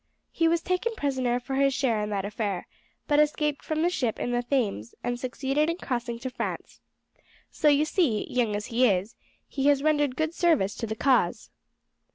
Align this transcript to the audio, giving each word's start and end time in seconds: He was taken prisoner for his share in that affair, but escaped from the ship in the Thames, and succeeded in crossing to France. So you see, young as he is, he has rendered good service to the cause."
He 0.31 0.47
was 0.47 0.63
taken 0.63 0.95
prisoner 0.95 1.39
for 1.39 1.53
his 1.57 1.75
share 1.75 2.01
in 2.01 2.09
that 2.09 2.25
affair, 2.25 2.65
but 3.07 3.19
escaped 3.19 3.63
from 3.63 3.83
the 3.83 3.89
ship 3.91 4.19
in 4.19 4.31
the 4.31 4.41
Thames, 4.41 4.95
and 5.03 5.19
succeeded 5.19 5.69
in 5.69 5.77
crossing 5.77 6.17
to 6.21 6.31
France. 6.31 6.81
So 7.51 7.67
you 7.67 7.85
see, 7.85 8.25
young 8.27 8.55
as 8.55 8.65
he 8.73 8.87
is, 8.89 9.15
he 9.47 9.67
has 9.67 9.83
rendered 9.83 10.15
good 10.15 10.33
service 10.33 10.73
to 10.77 10.87
the 10.87 10.95
cause." 10.95 11.51